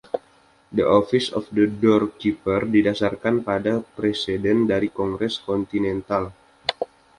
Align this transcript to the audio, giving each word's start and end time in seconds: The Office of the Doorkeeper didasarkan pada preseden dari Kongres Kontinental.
The 0.71 0.81
Office 0.99 1.29
of 1.37 1.45
the 1.55 1.65
Doorkeeper 1.81 2.59
didasarkan 2.73 3.35
pada 3.47 3.73
preseden 3.97 4.57
dari 4.71 4.89
Kongres 4.97 5.35
Kontinental. 5.47 6.23